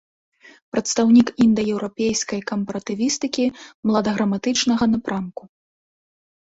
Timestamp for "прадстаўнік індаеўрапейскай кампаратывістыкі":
0.75-3.45